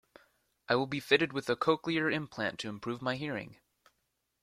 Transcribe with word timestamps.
I 0.67 0.73
will 0.73 0.87
be 0.87 0.99
fitted 0.99 1.31
with 1.31 1.47
a 1.47 1.55
cochlear 1.55 2.09
implant 2.11 2.57
to 2.61 2.69
improve 2.69 3.03
my 3.03 3.17
hearing. 3.17 3.59